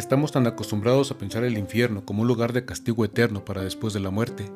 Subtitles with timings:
[0.00, 3.92] Estamos tan acostumbrados a pensar el infierno como un lugar de castigo eterno para después
[3.92, 4.50] de la muerte,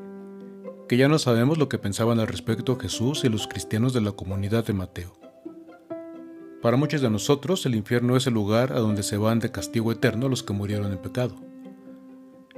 [0.89, 4.13] que ya no sabemos lo que pensaban al respecto Jesús y los cristianos de la
[4.13, 5.13] comunidad de Mateo.
[6.63, 9.93] Para muchos de nosotros, el infierno es el lugar a donde se van de castigo
[9.93, 11.35] eterno los que murieron en pecado.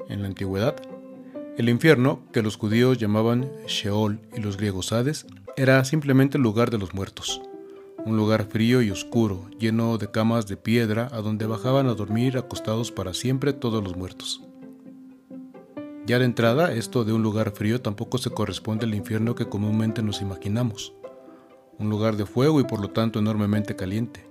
[0.09, 0.77] En la antigüedad,
[1.59, 5.27] el infierno, que los judíos llamaban Sheol y los griegos Hades,
[5.57, 7.43] era simplemente el lugar de los muertos,
[8.07, 12.39] un lugar frío y oscuro, lleno de camas de piedra a donde bajaban a dormir
[12.39, 14.45] acostados para siempre todos los muertos.
[16.07, 20.05] Ya de entrada, esto de un lugar frío tampoco se corresponde al infierno que comúnmente
[20.05, 20.95] nos imaginamos,
[21.81, 24.25] un lugar de fuego y por lo tanto enormemente caliente.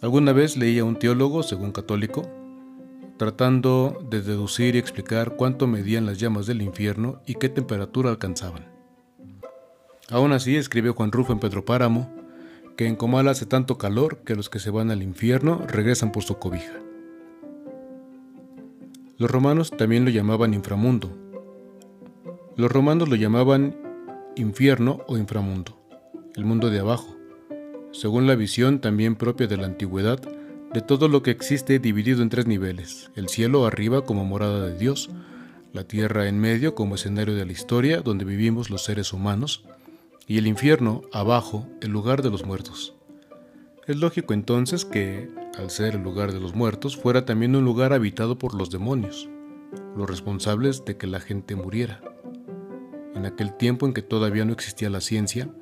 [0.00, 2.22] Alguna vez leí a un teólogo, según católico,
[3.16, 8.70] tratando de deducir y explicar cuánto medían las llamas del infierno y qué temperatura alcanzaban.
[10.08, 12.19] Aún así, escribe Juan Rufo en Pedro Páramo,
[12.80, 16.22] que en Comal hace tanto calor que los que se van al infierno regresan por
[16.22, 16.80] su cobija.
[19.18, 21.14] Los romanos también lo llamaban inframundo.
[22.56, 23.76] Los romanos lo llamaban
[24.34, 25.78] infierno o inframundo,
[26.36, 27.18] el mundo de abajo,
[27.92, 30.18] según la visión también propia de la antigüedad
[30.72, 34.78] de todo lo que existe dividido en tres niveles, el cielo arriba como morada de
[34.78, 35.10] Dios,
[35.74, 39.66] la tierra en medio como escenario de la historia donde vivimos los seres humanos,
[40.30, 42.94] y el infierno abajo, el lugar de los muertos.
[43.88, 45.28] Es lógico entonces que,
[45.58, 49.28] al ser el lugar de los muertos, fuera también un lugar habitado por los demonios,
[49.96, 52.00] los responsables de que la gente muriera.
[53.16, 55.52] En aquel tiempo en que todavía no existía la ciencia,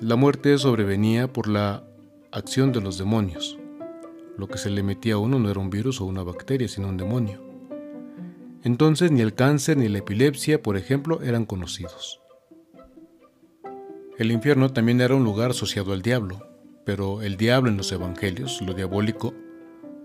[0.00, 1.84] la muerte sobrevenía por la
[2.32, 3.58] acción de los demonios,
[4.38, 6.88] lo que se le metía a uno no era un virus o una bacteria, sino
[6.88, 7.44] un demonio.
[8.64, 12.22] Entonces ni el cáncer ni la epilepsia, por ejemplo, eran conocidos.
[14.18, 16.44] El infierno también era un lugar asociado al diablo,
[16.84, 19.32] pero el diablo en los evangelios, lo diabólico,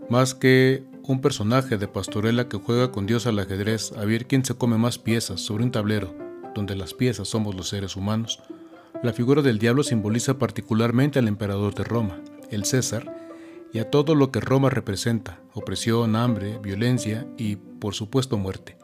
[0.08, 4.46] más que un personaje de pastorela que juega con Dios al ajedrez a ver quién
[4.46, 6.16] se come más piezas sobre un tablero
[6.53, 8.40] donde las piezas somos los seres humanos,
[9.02, 12.22] la figura del diablo simboliza particularmente al emperador de Roma,
[12.52, 13.12] el César,
[13.73, 18.78] y a todo lo que Roma representa, opresión, hambre, violencia y, por supuesto, muerte.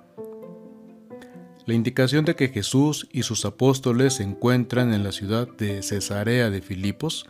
[1.70, 6.50] La indicación de que Jesús y sus apóstoles se encuentran en la ciudad de Cesarea
[6.50, 7.28] de Filipos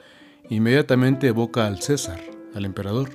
[0.49, 2.21] inmediatamente evoca al César,
[2.55, 3.09] al emperador.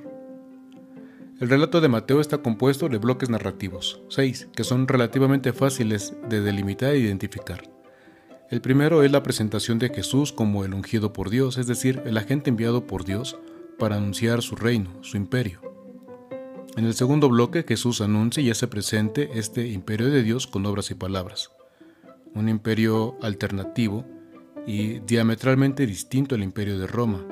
[1.41, 6.41] El relato de Mateo está compuesto de bloques narrativos, seis, que son relativamente fáciles de
[6.41, 7.63] delimitar e identificar.
[8.51, 12.19] El primero es la presentación de Jesús como el ungido por Dios, es decir, el
[12.19, 13.35] agente enviado por Dios
[13.79, 15.64] para anunciar su reino, su imperio.
[16.77, 20.91] En el segundo bloque Jesús anuncia y hace presente este imperio de Dios con obras
[20.91, 21.51] y palabras,
[22.33, 24.05] un imperio alternativo
[24.67, 27.25] y diametralmente distinto al imperio de Roma,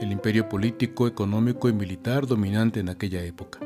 [0.00, 3.58] el imperio político, económico y militar dominante en aquella época.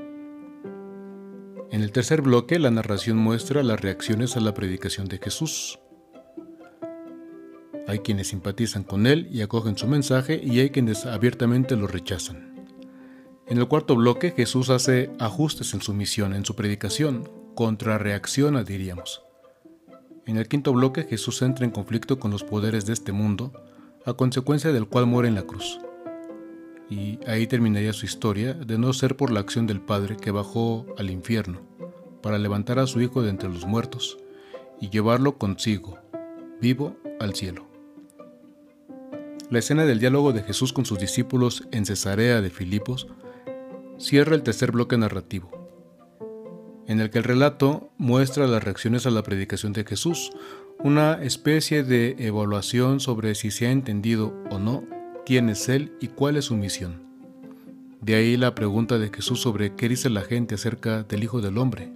[1.71, 5.78] En el tercer bloque la narración muestra las reacciones a la predicación de Jesús,
[7.89, 12.58] hay quienes simpatizan con él y acogen su mensaje y hay quienes abiertamente lo rechazan.
[13.50, 19.22] En el cuarto bloque Jesús hace ajustes en su misión, en su predicación, contrarreacciona diríamos.
[20.26, 23.54] En el quinto bloque Jesús entra en conflicto con los poderes de este mundo,
[24.04, 25.81] a consecuencia del cual muere en la cruz.
[26.91, 30.84] Y ahí terminaría su historia de no ser por la acción del Padre que bajó
[30.98, 31.62] al infierno,
[32.20, 34.19] para levantar a su Hijo de entre los muertos
[34.78, 35.98] y llevarlo consigo,
[36.60, 37.66] vivo, al cielo.
[39.48, 43.06] La escena del diálogo de Jesús con sus discípulos en Cesarea de Filipos
[43.98, 45.50] cierra el tercer bloque narrativo,
[46.86, 50.31] en el que el relato muestra las reacciones a la predicación de Jesús,
[50.78, 54.84] una especie de evaluación sobre si se ha entendido o no
[55.26, 57.03] quién es Él y cuál es su misión.
[58.00, 61.59] De ahí la pregunta de Jesús sobre qué dice la gente acerca del Hijo del
[61.59, 61.92] Hombre,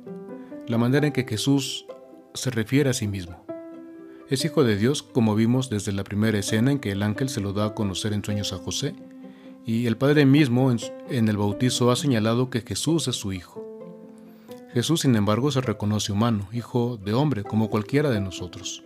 [0.66, 1.86] la manera en que Jesús
[2.34, 3.46] se refiere a sí mismo.
[4.28, 7.40] Es hijo de Dios, como vimos desde la primera escena en que el ángel se
[7.40, 8.94] lo da a conocer en sueños a José,
[9.64, 13.64] y el Padre mismo en, el bautizo ha señalado que Jesús es su hijo.
[14.73, 18.82] Jesús, sin embargo, se reconoce humano, hijo de hombre, como cualquiera de nosotros.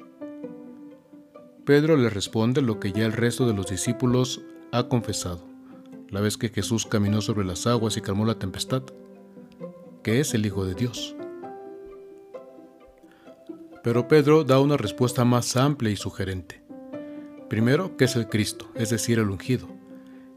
[1.65, 4.43] Pedro le responde lo que ya el resto de los discípulos
[4.73, 5.45] ha confesado,
[6.11, 8.83] la vez que Jesús caminó sobre las aguas y calmó la tempestad,
[10.03, 11.17] que es el Hijo de Dios.
[13.83, 16.63] Pero Pedro da una respuesta más amplia y sugerente.
[17.49, 19.76] Primero, que es el Cristo, es decir, el ungido.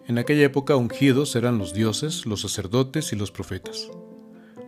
[0.10, 3.92] En aquella época ungidos eran los dioses, los sacerdotes y los profetas.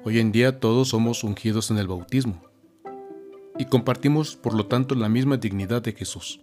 [0.04, 2.44] Hoy en día todos somos ungidos en el bautismo
[3.58, 6.42] y compartimos por lo tanto la misma dignidad de Jesús.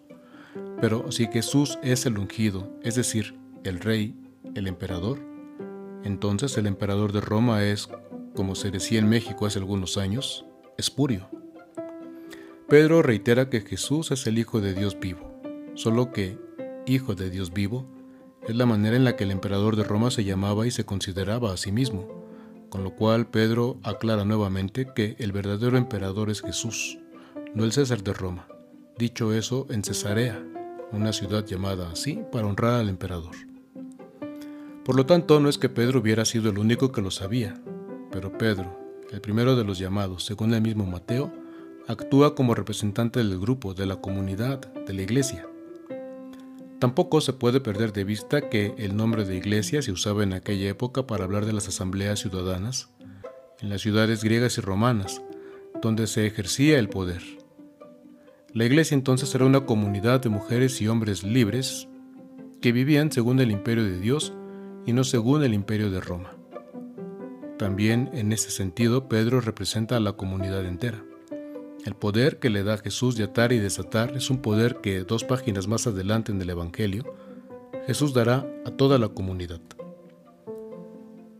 [0.80, 4.16] Pero si Jesús es el ungido, es decir, el rey,
[4.56, 5.20] el emperador,
[6.02, 7.88] Entonces el emperador de Roma es,
[8.34, 10.44] como se decía en México hace algunos años,
[10.76, 11.28] espurio.
[12.68, 15.40] Pedro reitera que Jesús es el Hijo de Dios vivo,
[15.74, 16.36] solo que
[16.84, 17.97] Hijo de Dios vivo
[18.48, 21.52] es la manera en la que el emperador de Roma se llamaba y se consideraba
[21.52, 22.08] a sí mismo,
[22.70, 26.98] con lo cual Pedro aclara nuevamente que el verdadero emperador es Jesús,
[27.54, 28.48] no el César de Roma.
[28.98, 30.42] Dicho eso en Cesarea,
[30.92, 33.36] una ciudad llamada así para honrar al emperador.
[34.82, 37.60] Por lo tanto, no es que Pedro hubiera sido el único que lo sabía,
[38.10, 38.78] pero Pedro,
[39.12, 41.30] el primero de los llamados, según el mismo Mateo,
[41.86, 45.46] actúa como representante del grupo, de la comunidad, de la iglesia.
[46.78, 50.68] Tampoco se puede perder de vista que el nombre de iglesia se usaba en aquella
[50.68, 52.88] época para hablar de las asambleas ciudadanas
[53.60, 55.22] en las ciudades griegas y romanas,
[55.82, 57.22] donde se ejercía el poder.
[58.52, 61.88] La iglesia entonces era una comunidad de mujeres y hombres libres
[62.60, 64.32] que vivían según el imperio de Dios
[64.86, 66.34] y no según el imperio de Roma.
[67.58, 71.02] También en ese sentido Pedro representa a la comunidad entera.
[71.84, 75.24] El poder que le da Jesús de atar y desatar es un poder que dos
[75.24, 77.04] páginas más adelante en el Evangelio
[77.86, 79.60] Jesús dará a toda la comunidad.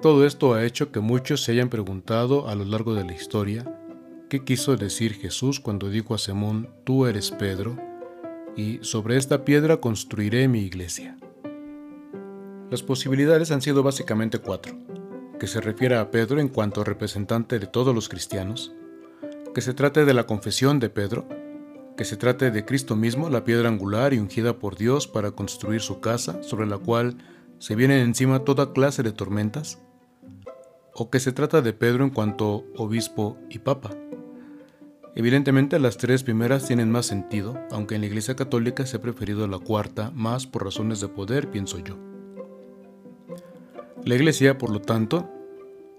[0.01, 3.67] Todo esto ha hecho que muchos se hayan preguntado a lo largo de la historia
[4.31, 7.77] qué quiso decir Jesús cuando dijo a Simón, tú eres Pedro,
[8.57, 11.19] y sobre esta piedra construiré mi iglesia.
[12.71, 14.75] Las posibilidades han sido básicamente cuatro,
[15.39, 18.75] que se refiere a Pedro en cuanto representante de todos los cristianos,
[19.59, 21.27] que se trate de la confesión de Pedro,
[21.97, 25.81] que se trate de Cristo mismo, la piedra angular y ungida por Dios para construir
[25.81, 27.17] su casa, sobre la cual
[27.59, 29.81] se vienen encima toda clase de tormentas,
[30.95, 33.91] o que se trata de Pedro en cuanto obispo y papa.
[35.17, 39.49] Evidentemente las tres primeras tienen más sentido, aunque en la Iglesia Católica se ha preferido
[39.49, 41.97] la cuarta más por razones de poder, pienso yo.
[44.05, 45.29] La Iglesia, por lo tanto,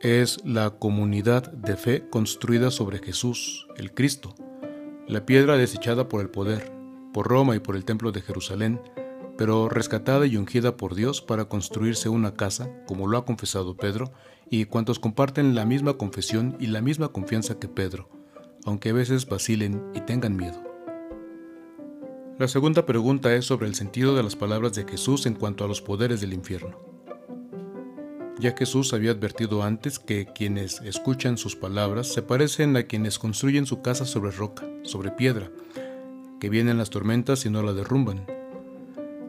[0.01, 4.33] es la comunidad de fe construida sobre Jesús, el Cristo,
[5.07, 6.71] la piedra desechada por el poder,
[7.13, 8.79] por Roma y por el Templo de Jerusalén,
[9.37, 14.13] pero rescatada y ungida por Dios para construirse una casa, como lo ha confesado Pedro,
[14.49, 18.09] y cuantos comparten la misma confesión y la misma confianza que Pedro,
[18.65, 20.63] aunque a veces vacilen y tengan miedo.
[22.37, 25.67] La segunda pregunta es sobre el sentido de las palabras de Jesús en cuanto a
[25.67, 26.88] los poderes del infierno.
[28.39, 33.65] Ya Jesús había advertido antes que quienes escuchan sus palabras se parecen a quienes construyen
[33.65, 35.51] su casa sobre roca, sobre piedra,
[36.39, 38.25] que vienen las tormentas y no la derrumban.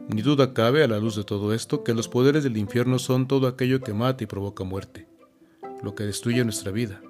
[0.07, 3.27] Ni duda cabe a la luz de todo esto que los poderes del infierno son
[3.27, 5.09] todo aquello que mata y provoca muerte,
[5.83, 7.01] lo que destruye nuestra vida.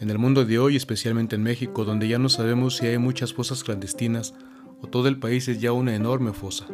[0.00, 3.32] En el mundo de hoy, especialmente en México, donde ya no sabemos si hay muchas
[3.32, 4.34] fosas clandestinas
[4.82, 6.66] o todo el país es ya una enorme fosa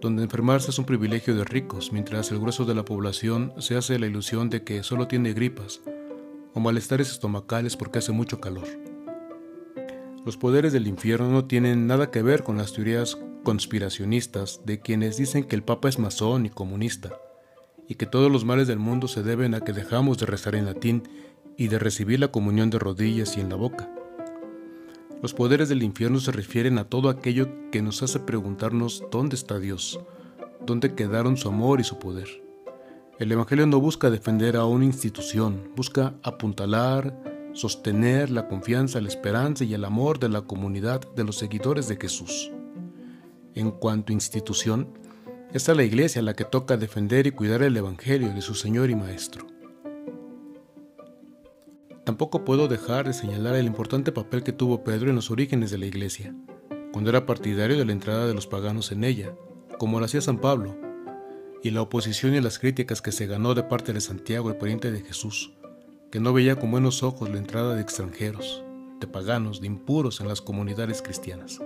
[0.00, 3.98] donde enfermarse es un privilegio de ricos, mientras el grueso de la población se hace
[3.98, 5.80] la ilusión de que solo tiene gripas
[6.54, 8.66] o malestares estomacales porque hace mucho calor.
[10.24, 15.16] Los poderes del infierno no tienen nada que ver con las teorías conspiracionistas de quienes
[15.16, 17.18] dicen que el Papa es masón y comunista,
[17.88, 20.66] y que todos los males del mundo se deben a que dejamos de rezar en
[20.66, 21.08] latín
[21.56, 23.90] y de recibir la comunión de rodillas y en la boca.
[25.20, 29.58] Los poderes del infierno se refieren a todo aquello que nos hace preguntarnos dónde está
[29.58, 29.98] Dios,
[30.64, 32.28] dónde quedaron su amor y su poder.
[33.18, 37.20] El Evangelio no busca defender a una institución, busca apuntalar,
[37.52, 41.96] sostener la confianza, la esperanza y el amor de la comunidad de los seguidores de
[41.96, 42.52] Jesús.
[43.56, 44.86] En cuanto a institución,
[45.52, 48.94] es la iglesia la que toca defender y cuidar el Evangelio de su Señor y
[48.94, 49.57] Maestro.
[52.08, 55.76] Tampoco puedo dejar de señalar el importante papel que tuvo Pedro en los orígenes de
[55.76, 56.34] la iglesia,
[56.90, 59.34] cuando era partidario de la entrada de los paganos en ella,
[59.78, 60.74] como lo hacía San Pablo,
[61.62, 64.90] y la oposición y las críticas que se ganó de parte de Santiago, el pariente
[64.90, 65.52] de Jesús,
[66.10, 68.64] que no veía con buenos ojos la entrada de extranjeros,
[69.00, 71.60] de paganos, de impuros en las comunidades cristianas.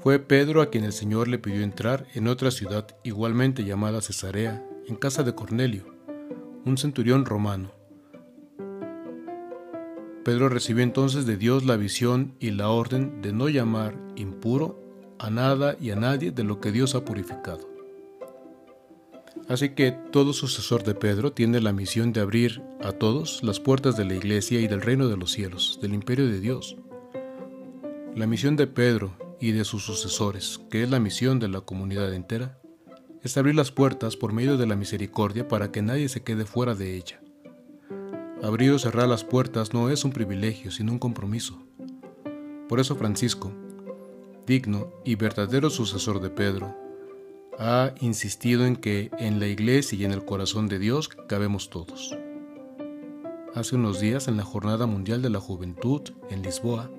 [0.00, 4.62] Fue Pedro a quien el Señor le pidió entrar en otra ciudad igualmente llamada Cesarea,
[4.86, 5.86] en casa de Cornelio,
[6.66, 7.79] un centurión romano,
[10.24, 14.78] Pedro recibió entonces de Dios la visión y la orden de no llamar impuro
[15.18, 17.68] a nada y a nadie de lo que Dios ha purificado.
[19.48, 23.96] Así que todo sucesor de Pedro tiene la misión de abrir a todos las puertas
[23.96, 26.76] de la iglesia y del reino de los cielos, del imperio de Dios.
[28.14, 32.12] La misión de Pedro y de sus sucesores, que es la misión de la comunidad
[32.12, 32.60] entera,
[33.22, 36.74] es abrir las puertas por medio de la misericordia para que nadie se quede fuera
[36.74, 37.19] de ella.
[38.42, 41.58] Abrir o cerrar las puertas no es un privilegio, sino un compromiso.
[42.68, 43.52] Por eso Francisco,
[44.46, 46.74] digno y verdadero sucesor de Pedro,
[47.58, 52.16] ha insistido en que en la iglesia y en el corazón de Dios cabemos todos.
[53.54, 56.90] Hace unos días, en la Jornada Mundial de la Juventud en Lisboa,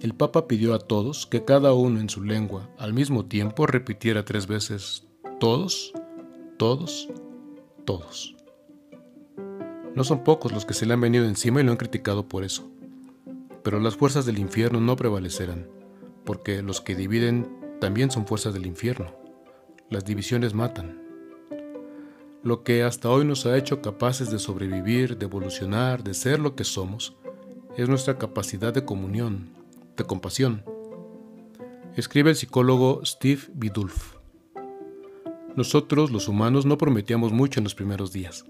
[0.00, 4.24] el Papa pidió a todos que cada uno en su lengua al mismo tiempo repitiera
[4.24, 5.06] tres veces
[5.40, 5.92] todos,
[6.56, 7.08] todos,
[7.84, 8.35] todos.
[9.96, 12.44] No son pocos los que se le han venido encima y lo han criticado por
[12.44, 12.70] eso.
[13.64, 15.68] Pero las fuerzas del infierno no prevalecerán,
[16.26, 17.48] porque los que dividen
[17.80, 19.16] también son fuerzas del infierno.
[19.88, 21.00] Las divisiones matan.
[22.42, 26.54] Lo que hasta hoy nos ha hecho capaces de sobrevivir, de evolucionar, de ser lo
[26.56, 27.16] que somos,
[27.78, 29.48] es nuestra capacidad de comunión,
[29.96, 30.62] de compasión.
[31.96, 34.16] Escribe el psicólogo Steve Bidulf.
[35.56, 38.44] Nosotros, los humanos, no prometíamos mucho en los primeros días.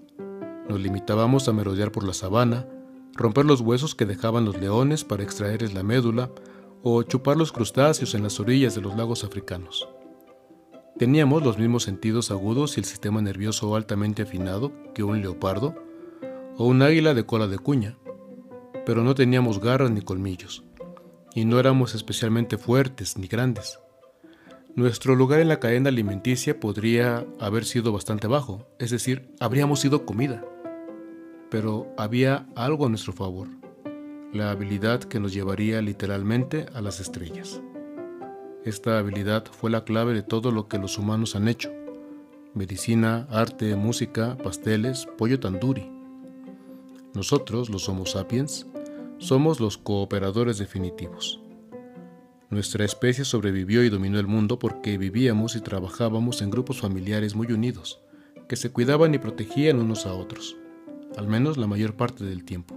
[0.68, 2.66] Nos limitábamos a merodear por la sabana,
[3.14, 6.30] romper los huesos que dejaban los leones para extraerles la médula
[6.82, 9.88] o chupar los crustáceos en las orillas de los lagos africanos.
[10.98, 15.74] Teníamos los mismos sentidos agudos y el sistema nervioso altamente afinado que un leopardo
[16.56, 17.98] o un águila de cola de cuña,
[18.84, 20.64] pero no teníamos garras ni colmillos,
[21.34, 23.78] y no éramos especialmente fuertes ni grandes.
[24.74, 30.06] Nuestro lugar en la cadena alimenticia podría haber sido bastante bajo, es decir, habríamos sido
[30.06, 30.44] comida
[31.50, 33.48] pero había algo a nuestro favor,
[34.32, 37.60] la habilidad que nos llevaría literalmente a las estrellas.
[38.64, 41.72] Esta habilidad fue la clave de todo lo que los humanos han hecho.
[42.52, 45.88] Medicina, arte, música, pasteles, pollo tanduri.
[47.14, 48.66] Nosotros, los Homo sapiens,
[49.18, 51.40] somos los cooperadores definitivos.
[52.50, 57.52] Nuestra especie sobrevivió y dominó el mundo porque vivíamos y trabajábamos en grupos familiares muy
[57.52, 58.00] unidos,
[58.48, 60.56] que se cuidaban y protegían unos a otros
[61.16, 62.76] al menos la mayor parte del tiempo.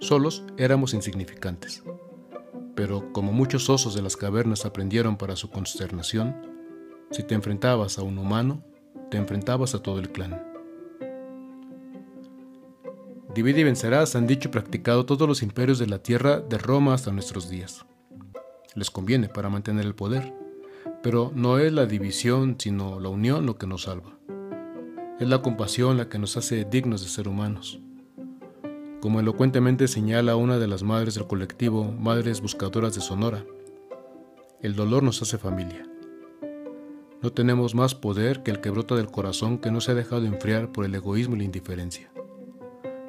[0.00, 1.82] Solos éramos insignificantes,
[2.74, 6.34] pero como muchos osos de las cavernas aprendieron para su consternación,
[7.10, 8.62] si te enfrentabas a un humano,
[9.10, 10.42] te enfrentabas a todo el clan.
[13.34, 16.92] Divide y vencerás han dicho y practicado todos los imperios de la tierra de Roma
[16.92, 17.86] hasta nuestros días.
[18.74, 20.34] Les conviene para mantener el poder,
[21.02, 24.18] pero no es la división sino la unión lo que nos salva.
[25.20, 27.78] Es la compasión la que nos hace dignos de ser humanos.
[29.00, 33.44] Como elocuentemente señala una de las madres del colectivo Madres Buscadoras de Sonora,
[34.62, 35.86] el dolor nos hace familia.
[37.20, 40.24] No tenemos más poder que el que brota del corazón que no se ha dejado
[40.24, 42.10] enfriar por el egoísmo y la indiferencia.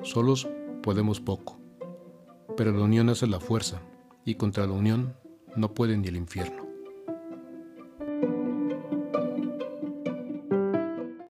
[0.03, 0.47] Solos
[0.83, 1.59] podemos poco,
[2.57, 3.81] pero la unión hace la fuerza,
[4.25, 5.15] y contra la unión
[5.55, 6.62] no puede ni el infierno.